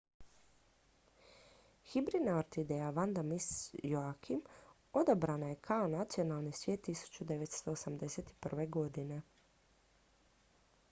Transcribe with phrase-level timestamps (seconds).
[1.89, 3.49] hibridna orhideja vanda miss
[3.89, 4.39] joaquim
[5.01, 8.65] odabrana je kao nacionalni cvijet 1981.
[8.79, 9.21] godine